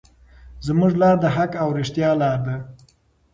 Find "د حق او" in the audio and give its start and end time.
1.23-1.69